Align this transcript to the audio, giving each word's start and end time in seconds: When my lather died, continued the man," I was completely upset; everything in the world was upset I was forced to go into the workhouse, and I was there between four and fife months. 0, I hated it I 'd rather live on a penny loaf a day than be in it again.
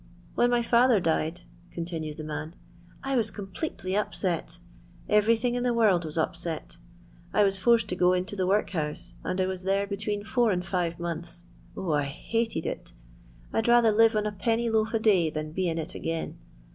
When 0.33 0.49
my 0.49 0.65
lather 0.71 0.99
died, 0.99 1.41
continued 1.71 2.17
the 2.17 2.23
man," 2.23 2.55
I 3.03 3.15
was 3.15 3.29
completely 3.29 3.95
upset; 3.95 4.57
everything 5.07 5.53
in 5.53 5.61
the 5.61 5.75
world 5.75 6.05
was 6.05 6.17
upset 6.17 6.77
I 7.31 7.43
was 7.43 7.57
forced 7.59 7.87
to 7.89 7.95
go 7.95 8.13
into 8.13 8.35
the 8.35 8.47
workhouse, 8.47 9.17
and 9.23 9.39
I 9.39 9.45
was 9.45 9.61
there 9.61 9.85
between 9.85 10.23
four 10.23 10.49
and 10.49 10.65
fife 10.65 10.97
months. 10.97 11.45
0, 11.75 11.93
I 11.93 12.05
hated 12.05 12.65
it 12.65 12.93
I 13.53 13.61
'd 13.61 13.67
rather 13.67 13.91
live 13.91 14.15
on 14.15 14.25
a 14.25 14.31
penny 14.31 14.71
loaf 14.71 14.91
a 14.95 14.99
day 14.99 15.29
than 15.29 15.51
be 15.51 15.69
in 15.69 15.77
it 15.77 15.93
again. 15.93 16.39